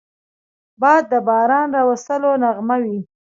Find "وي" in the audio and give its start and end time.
2.83-2.97